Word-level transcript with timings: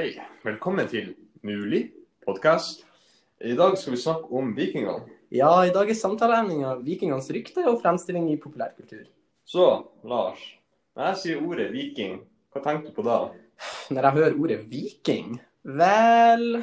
Hei, 0.00 0.14
velkommen 0.40 0.86
til 0.88 1.10
Mulig 1.44 1.90
podkast. 2.24 2.86
I 3.44 3.50
dag 3.52 3.74
skal 3.76 3.92
vi 3.92 3.98
snakke 4.00 4.30
om 4.32 4.54
vikingene. 4.56 5.02
Ja, 5.28 5.50
i 5.68 5.74
dag 5.74 5.92
er 5.92 5.98
samtaleemninga 5.98 6.70
vikingenes 6.86 7.28
rykte 7.36 7.66
og 7.68 7.82
fremstilling 7.82 8.30
i 8.32 8.38
populærkultur. 8.40 9.02
Så, 9.44 9.66
Lars. 10.08 10.40
Når 10.96 11.10
jeg 11.10 11.20
sier 11.20 11.44
ordet 11.44 11.68
viking, 11.74 12.16
hva 12.48 12.64
tenker 12.64 12.88
du 12.88 12.96
på 12.96 13.04
da? 13.04 13.18
Når 13.92 14.08
jeg 14.08 14.16
hører 14.16 14.40
ordet 14.40 14.60
viking, 14.72 15.36
vel 15.68 16.62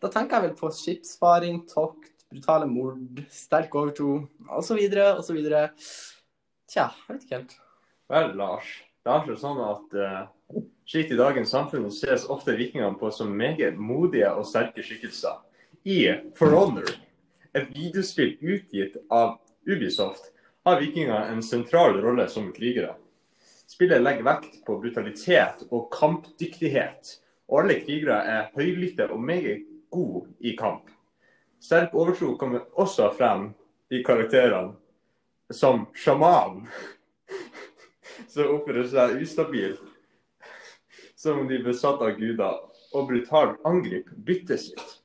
Da 0.00 0.08
tenker 0.08 0.38
jeg 0.38 0.48
vel 0.48 0.58
på 0.64 0.72
skipsfaring, 0.80 1.66
tokt, 1.68 2.14
brutale 2.32 2.70
mord, 2.70 3.26
sterk 3.28 3.76
overtro 3.76 4.22
osv. 4.48 4.80
osv. 5.20 5.42
Tja, 6.64 6.88
jeg 6.88 7.12
vet 7.12 7.28
ikke 7.28 7.42
helt. 7.42 7.58
Vel, 8.08 8.38
Lars. 8.40 8.78
Det 9.00 9.12
er 9.16 9.36
sånn 9.40 9.60
at 9.64 9.94
uh, 9.96 10.62
slik 10.84 11.12
i 11.14 11.16
dagens 11.16 11.52
samfunn 11.54 11.86
ses 11.94 12.26
ofte 12.28 12.52
vikingene 12.58 12.98
på 13.00 13.08
som 13.14 13.30
meget 13.32 13.78
modige 13.80 14.28
og 14.36 14.44
sterke 14.48 14.84
skikkelser. 14.84 15.38
I 15.88 16.00
For 16.36 16.52
Honor, 16.52 16.90
et 17.56 17.70
videospill 17.72 18.36
utgitt 18.42 18.98
av 19.08 19.38
Ubisoft, 19.64 20.28
har 20.68 20.82
vikinger 20.82 21.32
en 21.32 21.40
sentral 21.42 21.96
rolle 22.04 22.28
som 22.28 22.50
krigere. 22.52 22.92
Spillet 23.70 24.02
legger 24.02 24.26
vekt 24.26 24.60
på 24.66 24.76
brutalitet 24.82 25.64
og 25.70 25.88
kampdyktighet, 25.94 27.16
og 27.48 27.62
alle 27.62 27.80
krigere 27.80 28.20
er 28.28 28.50
høylytte 28.52 29.08
og 29.08 29.24
meget 29.24 29.64
gode 29.88 30.26
i 30.44 30.52
kamp. 30.58 30.92
Sterk 31.60 31.96
overtro 31.96 32.34
kommer 32.36 32.68
også 32.76 33.08
frem 33.16 33.50
i 33.88 34.04
karakterene, 34.04 34.74
som 35.50 35.86
sjaman, 35.96 36.66
som 38.28 38.54
oppfører 38.56 38.88
seg 38.90 39.20
ustabilt, 39.22 39.82
som 41.16 41.42
om 41.42 41.48
de 41.48 41.58
er 41.60 41.66
besatt 41.66 42.02
av 42.04 42.16
guder, 42.18 42.58
og 42.90 43.06
brutalt 43.08 43.60
angriper 43.68 44.16
byttet 44.26 44.64
sitt. 44.64 44.96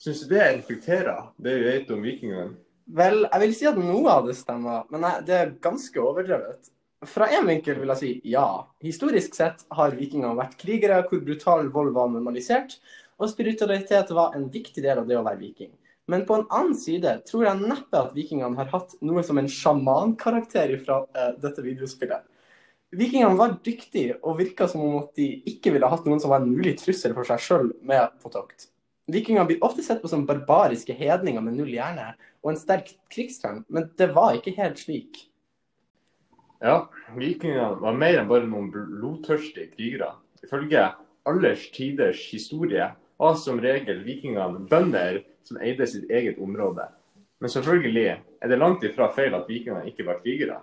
Syns 0.00 0.22
du 0.22 0.34
det 0.34 0.44
reflekterer 0.44 1.30
det 1.40 1.56
vi 1.58 1.66
vet 1.68 1.90
om 1.94 2.04
vikingene? 2.04 2.52
Vel, 2.94 3.22
jeg 3.24 3.40
vil 3.40 3.54
si 3.56 3.66
at 3.68 3.78
noe 3.80 4.10
av 4.12 4.26
det 4.28 4.36
stemmer, 4.36 4.84
men 4.92 5.06
det 5.24 5.36
er 5.36 5.54
ganske 5.64 6.00
overdrevet. 6.00 6.68
Fra 7.08 7.28
en 7.32 7.46
vinkel 7.48 7.78
vil 7.80 7.92
jeg 7.94 8.00
si 8.00 8.10
ja. 8.32 8.64
Historisk 8.84 9.36
sett 9.36 9.64
har 9.76 9.96
vikingene 9.96 10.36
vært 10.36 10.58
krigere 10.60 11.02
hvor 11.08 11.22
brutal 11.24 11.70
vold 11.72 11.94
var 11.96 12.12
normalisert, 12.12 12.76
og 13.20 13.30
spiritualitet 13.30 14.12
var 14.12 14.36
en 14.36 14.50
viktig 14.52 14.84
del 14.84 15.00
av 15.00 15.08
det 15.08 15.16
å 15.16 15.24
være 15.24 15.40
viking. 15.40 15.72
Men 16.10 16.26
på 16.28 16.36
en 16.36 16.46
annen 16.52 16.76
side 16.76 17.16
tror 17.28 17.46
jeg 17.46 17.64
neppe 17.64 17.96
at 17.96 18.12
vikingene 18.16 18.58
har 18.58 18.68
hatt 18.72 18.92
noe 19.04 19.24
som 19.24 19.40
en 19.40 19.48
sjamankarakter 19.48 20.74
fra 20.84 21.00
uh, 21.06 21.30
dette 21.40 21.64
videospillet. 21.64 22.26
Vikingene 22.94 23.38
var 23.38 23.56
dyktige 23.64 24.18
og 24.22 24.38
virka 24.38 24.68
som 24.70 24.84
om 24.84 25.00
at 25.00 25.10
de 25.18 25.26
ikke 25.50 25.72
ville 25.74 25.88
hatt 25.90 26.06
noen 26.06 26.20
som 26.22 26.30
var 26.30 26.42
en 26.42 26.52
mulig 26.52 26.76
trussel 26.78 27.14
for 27.16 27.26
seg 27.26 27.42
sjøl 27.42 27.70
med 27.86 28.14
på 28.22 28.30
tokt. 28.30 28.68
Vikingene 29.10 29.46
blir 29.48 29.64
ofte 29.66 29.82
sett 29.84 30.00
på 30.00 30.08
som 30.08 30.24
barbariske 30.28 30.94
hedninger 30.96 31.42
med 31.44 31.58
null 31.58 31.72
hjerne 31.74 32.12
og 32.44 32.52
en 32.52 32.60
sterk 32.60 32.94
krigstrang, 33.12 33.62
men 33.68 33.90
det 33.98 34.12
var 34.16 34.38
ikke 34.38 34.54
helt 34.56 34.80
slik. 34.80 35.24
Ja, 36.64 36.86
vikingene 37.18 37.74
var 37.82 37.96
mer 37.98 38.20
enn 38.22 38.30
bare 38.30 38.48
noen 38.48 38.70
blodtørstige 38.72 39.74
krigere. 39.74 40.14
Ifølge 40.44 40.86
allers 41.28 41.66
tiders 41.74 42.22
historie 42.30 42.86
var 43.20 43.36
som 43.40 43.60
regel 43.60 44.04
vikingene 44.06 44.64
bønder 44.70 45.22
som 45.44 45.60
eide 45.60 45.88
sitt 45.88 46.08
eget 46.12 46.38
område. 46.40 46.86
Men 47.42 47.52
selvfølgelig 47.52 48.06
er 48.40 48.48
det 48.48 48.60
langt 48.60 48.84
ifra 48.86 49.10
feil 49.12 49.36
at 49.36 49.50
vikingene 49.50 49.90
ikke 49.90 50.06
var 50.06 50.22
krigere. 50.22 50.62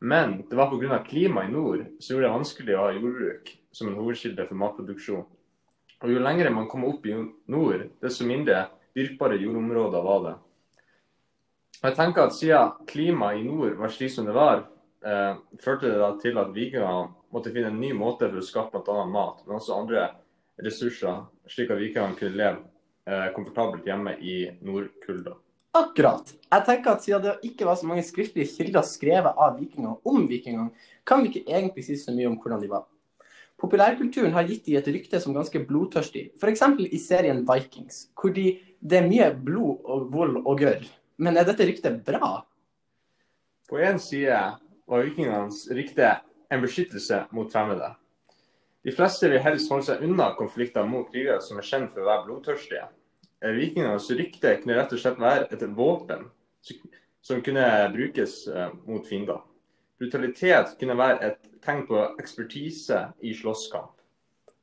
Men 0.00 0.44
det 0.48 0.56
var 0.56 0.70
pga. 0.70 0.98
klimaet 1.04 1.48
i 1.48 1.52
nord 1.52 1.86
som 2.00 2.14
gjorde 2.14 2.26
det 2.26 2.32
vanskelig 2.32 2.76
å 2.76 2.84
ha 2.86 2.92
jordbruk 2.96 3.50
som 3.72 3.88
en 3.88 3.98
hovedkilde 3.98 4.46
for 4.48 4.56
matproduksjon. 4.56 5.26
Og 6.00 6.12
jo 6.14 6.22
lengre 6.22 6.50
man 6.50 6.68
kom 6.68 6.86
opp 6.88 7.04
i 7.06 7.16
nord, 7.52 7.84
desto 8.00 8.24
mindre 8.24 8.70
dyrkbare 8.96 9.36
jordområder 9.36 10.06
var 10.06 10.22
det. 10.24 10.36
Og 11.80 11.88
jeg 11.88 11.96
tenker 11.96 12.26
at 12.26 12.36
Siden 12.36 12.72
klimaet 12.88 13.40
i 13.40 13.44
nord 13.44 13.76
var 13.80 13.92
slik 13.92 14.12
som 14.12 14.26
det 14.28 14.36
var, 14.36 14.64
eh, 15.04 15.34
førte 15.60 15.92
det 15.92 16.10
til 16.22 16.38
at 16.38 16.54
vikingene 16.54 17.12
måtte 17.32 17.52
finne 17.52 17.68
en 17.68 17.80
ny 17.80 17.92
måte 17.92 18.28
for 18.28 18.40
å 18.40 18.44
skaffe 18.44 18.80
bl.a. 18.80 19.04
mat, 19.04 19.44
men 19.46 19.56
også 19.56 19.76
andre 19.76 20.08
ressurser, 20.64 21.26
slik 21.48 21.70
at 21.70 21.80
vikingene 21.80 22.16
kunne 22.16 22.36
leve 22.36 22.58
eh, 23.06 23.28
komfortabelt 23.36 23.84
hjemme 23.84 24.16
i 24.20 24.50
nordkulda. 24.64 25.36
Akkurat. 25.70 26.32
Jeg 26.50 26.66
tenker 26.66 26.96
at 26.96 27.04
Siden 27.04 27.22
det 27.22 27.36
ikke 27.46 27.66
var 27.68 27.76
så 27.78 27.86
mange 27.86 28.02
skriftlige 28.02 28.50
kilder 28.56 28.82
skrevet 28.82 29.36
av 29.38 29.58
vikingene 29.60 29.96
om 30.04 30.24
vikingene, 30.26 30.72
kan 31.06 31.22
vi 31.22 31.30
ikke 31.30 31.46
egentlig 31.46 31.84
si 31.86 31.98
så 31.98 32.14
mye 32.14 32.26
om 32.32 32.38
hvordan 32.40 32.64
de 32.64 32.70
var. 32.72 32.88
Populærkulturen 33.60 34.32
har 34.32 34.48
gitt 34.48 34.64
de 34.66 34.78
et 34.78 34.88
rykte 34.88 35.20
som 35.20 35.34
ganske 35.36 35.60
blodtørstig, 35.68 36.30
f.eks. 36.40 36.62
i 36.80 36.98
serien 36.98 37.44
Vikings, 37.46 38.06
hvor 38.16 38.32
de, 38.34 38.56
det 38.80 38.98
er 38.98 39.06
mye 39.06 39.30
blod 39.36 39.84
og 39.84 40.08
vold 40.12 40.40
og 40.40 40.58
gørr. 40.58 40.86
Men 41.20 41.36
er 41.36 41.46
dette 41.46 41.66
ryktet 41.68 42.00
bra? 42.06 42.40
På 43.68 43.78
én 43.78 44.00
side 44.02 44.38
var 44.90 45.04
vikingenes 45.06 45.66
rykte 45.70 46.14
en 46.50 46.64
beskyttelse 46.64 47.26
mot 47.36 47.52
fremmede. 47.52 47.92
De 48.82 48.94
fleste 48.96 49.28
vil 49.28 49.44
helst 49.44 49.70
holde 49.70 49.86
seg 49.86 50.02
unna 50.08 50.32
konflikter 50.38 50.88
mot 50.88 51.06
krigere 51.12 51.42
som 51.44 51.60
er 51.60 51.68
kjent 51.68 51.92
for 51.92 52.02
å 52.02 52.08
være 52.08 52.24
blodtørstige. 52.26 52.88
Eh, 53.40 53.54
Vikingenes 53.56 54.10
rykte 54.10 54.56
kunne 54.60 54.76
rett 54.76 54.92
og 54.92 55.00
slett 55.00 55.20
være 55.20 55.48
et 55.48 55.62
våpen 55.76 56.26
som 57.24 57.40
kunne 57.44 57.64
brukes 57.94 58.42
eh, 58.48 58.74
mot 58.84 59.06
fiender. 59.08 59.40
Brutalitet 60.00 60.76
kunne 60.80 60.96
være 60.96 61.30
et 61.30 61.48
tegn 61.64 61.86
på 61.88 62.02
ekspertise 62.20 63.06
i 63.24 63.32
slåsskamp. 63.36 63.96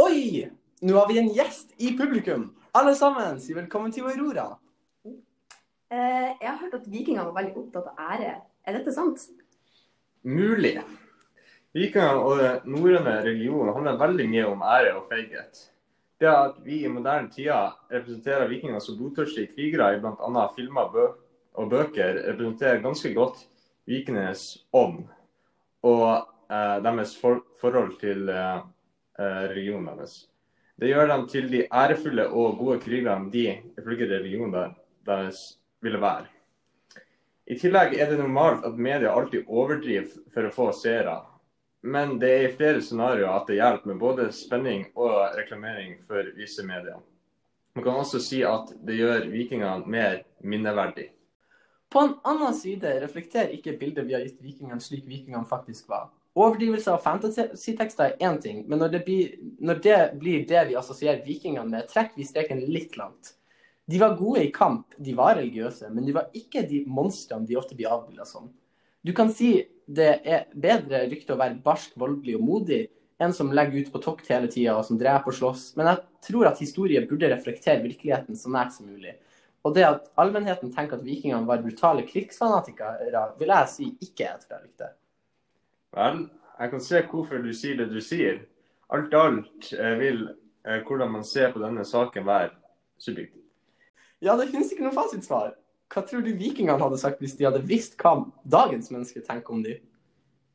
Oi! 0.00 0.48
Nå 0.82 0.96
har 0.96 1.08
vi 1.08 1.20
en 1.20 1.30
gjest 1.32 1.76
i 1.78 1.92
publikum. 1.96 2.50
Alle 2.74 2.94
sammen, 2.96 3.38
si 3.40 3.54
velkommen 3.54 3.92
til 3.92 4.08
Aurora. 4.08 4.48
Eh, 5.04 6.30
jeg 6.40 6.48
har 6.48 6.58
hørt 6.62 6.78
at 6.80 6.88
vikingene 6.88 7.28
var 7.28 7.36
veldig 7.42 7.54
opptatt 7.60 7.92
av 7.92 8.16
ære. 8.16 8.34
Er 8.64 8.78
dette 8.78 8.94
sant? 8.96 9.26
Mulig. 10.24 10.78
Vikingene 11.76 12.24
og 12.24 12.40
den 12.40 12.72
norrøne 12.72 13.18
religionen 13.20 13.76
handler 13.76 14.00
veldig 14.00 14.28
mye 14.32 14.48
om 14.48 14.64
ære 14.64 14.96
og 14.96 15.12
feighet. 15.12 15.66
Det 16.22 16.30
at 16.30 16.58
vi 16.62 16.84
i 16.84 16.90
moderne 16.90 17.30
tider 17.34 17.72
representerer 17.90 18.46
vikinger 18.46 18.78
som 18.78 18.94
blodtørstige 18.94 19.50
krigere 19.50 19.96
i 19.96 20.02
bl.a. 20.02 20.42
filmer 20.54 20.92
og 21.58 21.70
bøker, 21.72 22.20
representerer 22.28 22.84
ganske 22.84 23.10
godt 23.16 23.40
vikingenes 23.90 24.44
ånd 24.70 25.00
og 25.82 26.04
eh, 26.46 26.76
deres 26.84 27.16
for 27.18 27.42
forhold 27.58 27.96
til 27.98 28.30
eh, 28.30 28.60
religionen 29.18 29.90
deres. 29.98 30.28
Det 30.78 30.92
gjør 30.92 31.10
dem 31.10 31.26
til 31.32 31.50
de 31.50 31.64
ærefulle 31.66 32.28
og 32.30 32.54
gode 32.60 32.78
krigerne 32.86 33.30
de, 33.34 33.58
ifølge 33.78 34.06
religionen 34.14 34.76
deres, 35.06 35.42
ville 35.82 35.98
være. 35.98 36.30
I 37.50 37.58
tillegg 37.58 37.98
er 37.98 38.12
det 38.12 38.20
normalt 38.22 38.62
at 38.68 38.78
media 38.78 39.10
alltid 39.10 39.50
overdriver 39.50 40.06
for 40.30 40.46
å 40.46 40.54
få 40.54 40.70
seere. 40.78 41.18
Men 41.82 42.18
det 42.22 42.30
er 42.30 42.44
i 42.46 42.52
flere 42.54 42.82
scenarioer 42.82 43.32
at 43.34 43.48
det 43.50 43.58
hjelper 43.58 43.90
med 43.90 43.98
både 43.98 44.28
spenning 44.34 44.84
og 44.94 45.34
reklamering 45.34 45.96
for 46.06 46.28
visse 46.38 46.62
medier. 46.66 47.00
Man 47.74 47.84
kan 47.84 47.98
også 48.02 48.20
si 48.22 48.42
at 48.46 48.70
det 48.86 49.00
gjør 49.00 49.26
vikingene 49.32 49.90
mer 49.90 50.22
minneverdig. 50.44 51.08
På 51.92 52.04
en 52.06 52.14
annen 52.24 52.54
side 52.56 52.94
reflekterer 53.02 53.52
ikke 53.56 53.74
bildet 53.80 54.06
vi 54.06 54.14
har 54.16 54.22
gitt 54.24 54.40
vikingene 54.44 54.80
slik 54.80 55.08
vikingene 55.08 55.48
faktisk 55.48 55.90
var. 55.90 56.10
Overdrivelse 56.32 56.94
av 56.94 57.02
fantasy-tekster 57.04 58.14
er 58.14 58.22
én 58.24 58.38
ting, 58.40 58.62
men 58.68 58.80
når 58.80 58.94
det, 58.94 59.02
blir, 59.04 59.34
når 59.60 59.82
det 59.84 59.98
blir 60.20 60.46
det 60.48 60.62
vi 60.70 60.78
assosierer 60.80 61.20
vikingene 61.26 61.68
med, 61.68 61.90
trekker 61.90 62.16
vi 62.16 62.24
streken 62.24 62.62
litt 62.72 62.96
langt. 62.96 63.34
De 63.84 63.98
var 64.00 64.16
gode 64.16 64.46
i 64.46 64.52
kamp, 64.54 64.94
de 64.96 65.12
var 65.18 65.36
religiøse, 65.36 65.90
men 65.92 66.06
de 66.06 66.14
var 66.16 66.30
ikke 66.38 66.62
de 66.70 66.84
monstrene 66.88 67.44
de 67.48 67.58
ofte 67.60 67.76
blir 67.76 67.92
avbilda 67.92 68.24
som. 68.24 68.48
Du 69.02 69.12
kan 69.16 69.32
si 69.34 69.54
det 69.86 70.12
er 70.22 70.46
bedre 70.54 71.04
rykte 71.10 71.34
å 71.34 71.40
være 71.40 71.58
barsk, 71.64 71.96
voldelig 71.98 72.36
og 72.38 72.44
modig 72.46 72.82
enn 73.22 73.34
som 73.34 73.52
legger 73.54 73.84
ut 73.84 73.92
på 73.92 74.00
tokt 74.02 74.30
hele 74.30 74.48
tida 74.50 74.76
og 74.78 74.86
som 74.86 74.98
dreper 74.98 75.30
og 75.30 75.36
slåss, 75.36 75.64
men 75.78 75.90
jeg 75.90 76.00
tror 76.26 76.48
at 76.50 76.62
historie 76.62 77.02
burde 77.06 77.30
reflektere 77.30 77.82
virkeligheten 77.84 78.38
så 78.38 78.50
nært 78.50 78.74
som 78.76 78.88
mulig. 78.90 79.14
Og 79.62 79.74
det 79.76 79.84
at 79.86 80.08
allmennheten 80.18 80.72
tenker 80.74 80.98
at 80.98 81.04
vikingene 81.06 81.46
var 81.46 81.62
brutale 81.62 82.06
krigsfanatikere, 82.06 83.10
vil 83.38 83.52
jeg 83.54 83.70
si 83.70 83.90
ikke 84.02 84.26
er 84.26 84.38
et 84.40 84.56
rykte. 84.56 84.88
Vel, 85.94 86.24
jeg 86.58 86.72
kan 86.72 86.82
se 86.82 87.02
hvorfor 87.10 87.44
du 87.44 87.52
sier 87.54 87.78
det 87.78 87.90
du 87.92 88.00
sier. 88.02 88.42
Alt 88.92 89.14
i 89.14 89.18
alt 89.18 89.70
eh, 89.76 89.94
vil 90.00 90.24
eh, 90.66 90.82
hvordan 90.86 91.14
man 91.14 91.24
ser 91.26 91.52
på 91.54 91.62
denne 91.62 91.84
saken 91.86 92.26
være 92.26 92.50
subjektivt. 92.98 93.46
Ja, 94.22 94.34
det 94.38 94.50
finnes 94.50 94.70
ikke 94.72 94.86
noe 94.86 94.94
fasitsvar. 94.94 95.54
Hva 95.92 96.02
tror 96.08 96.22
du 96.24 96.32
vikingene 96.32 96.80
hadde 96.80 97.00
sagt 97.00 97.20
hvis 97.20 97.34
de 97.36 97.44
hadde 97.44 97.64
visst 97.68 97.98
hva 98.00 98.14
dagens 98.48 98.88
mennesker 98.92 99.24
tenker 99.26 99.52
om 99.52 99.60
de? 99.64 99.76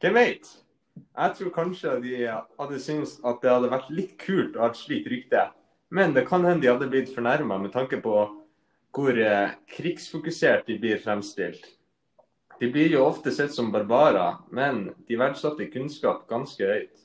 Hvem 0.01 0.17
vet? 0.17 0.49
Jeg 0.97 1.33
tror 1.37 1.53
kanskje 1.53 1.93
de 2.01 2.15
hadde 2.25 2.81
syntes 2.81 3.17
at 3.21 3.41
det 3.43 3.53
hadde 3.53 3.69
vært 3.69 3.93
litt 3.93 4.15
kult 4.21 4.57
å 4.57 4.65
ha 4.65 4.71
et 4.71 4.79
slikt 4.79 5.09
rykte. 5.11 5.47
Men 5.93 6.15
det 6.15 6.25
kan 6.27 6.45
hende 6.45 6.65
de 6.65 6.71
hadde 6.71 6.89
blitt 6.91 7.13
fornærma 7.13 7.59
med 7.61 7.73
tanke 7.75 8.01
på 8.03 8.15
hvor 8.97 9.19
eh, 9.21 9.53
krigsfokusert 9.69 10.65
de 10.67 10.77
blir 10.81 11.01
fremstilt. 11.03 11.61
De 12.57 12.69
blir 12.73 12.89
jo 12.89 13.03
ofte 13.05 13.29
sett 13.31 13.53
som 13.53 13.69
barbarer, 13.71 14.39
men 14.49 14.87
de 15.05 15.19
verdsatte 15.19 15.67
kunnskap 15.69 16.25
ganske 16.29 16.65
høyt. 16.65 17.03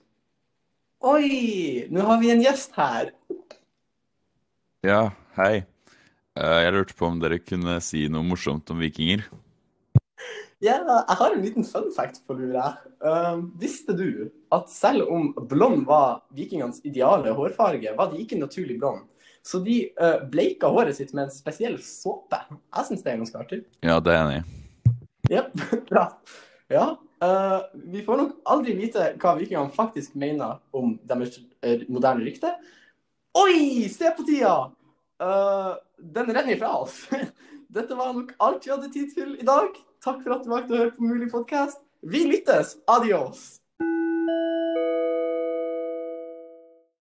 Oi, 1.04 1.84
nå 1.92 2.06
har 2.08 2.22
vi 2.22 2.32
en 2.32 2.40
gjest 2.40 2.72
her. 2.78 3.12
Ja, 4.86 5.10
hei. 5.36 5.66
Eh, 6.38 6.58
Jeg 6.64 6.72
lurte 6.74 6.96
på 6.96 7.08
om 7.08 7.20
dere 7.20 7.40
kunne 7.42 7.78
si 7.84 8.06
noe 8.08 8.24
morsomt 8.24 8.70
om 8.72 8.80
vikinger. 8.82 9.24
Ja, 10.62 10.76
jeg 10.86 11.16
har 11.18 11.34
en 11.34 11.42
liten 11.42 11.64
fun 11.66 11.88
fact 11.94 12.20
på 12.28 12.36
lur. 12.38 12.54
Uh, 13.02 13.42
visste 13.58 13.96
du 13.98 14.30
at 14.54 14.70
selv 14.70 15.08
om 15.10 15.32
blond 15.50 15.82
var 15.88 16.20
vikingenes 16.36 16.78
ideale 16.86 17.32
hårfarge, 17.34 17.96
var 17.98 18.12
de 18.12 18.20
ikke 18.22 18.38
naturlig 18.38 18.78
blond? 18.78 19.02
Så 19.42 19.58
de 19.64 19.88
uh, 19.98 20.22
bleika 20.30 20.70
håret 20.70 20.94
sitt 21.00 21.10
med 21.18 21.26
en 21.26 21.34
spesiell 21.34 21.80
såpe. 21.82 22.38
Jeg 22.52 22.88
syns 22.88 23.02
det 23.02 23.10
er 23.10 23.18
ganske 23.24 23.42
artig. 23.42 23.60
Ja, 23.82 23.98
det 23.98 24.14
er 24.14 24.20
jeg 24.20 24.28
enig 24.28 24.38
i. 24.38 24.94
Ja, 25.34 25.46
bra. 25.90 26.06
Ja, 26.70 26.86
Uh, 27.22 27.62
vi 27.74 28.00
får 28.02 28.16
nok 28.18 28.30
aldri 28.50 28.72
vite 28.74 29.12
hva 29.22 29.36
vikingene 29.38 29.70
faktisk 29.70 30.16
mener 30.18 30.56
om 30.74 30.96
deres 31.06 31.36
eh, 31.62 31.84
moderne 31.86 32.24
rykte. 32.26 32.50
Oi, 33.38 33.86
se 33.94 34.10
på 34.16 34.24
tida! 34.26 34.56
Eh, 35.20 35.72
den 35.98 36.34
renner 36.34 36.56
ifra 36.56 36.74
oss. 36.82 37.08
Dette 37.72 37.96
var 37.96 38.12
nok 38.12 38.34
alt 38.38 38.66
vi 38.66 38.74
hadde 38.74 38.92
tid 38.92 39.14
til 39.14 39.34
i 39.38 39.48
dag. 39.48 39.76
Takk 40.04 40.22
for 40.24 40.36
at 40.36 40.44
du 40.44 40.52
valgte 40.52 40.76
å 40.76 40.82
høre 40.84 40.94
på 40.96 41.08
Mulig 41.08 41.30
podkast. 41.32 41.82
Vi 42.02 42.24
lyttes! 42.26 42.76
Adios! 42.90 43.61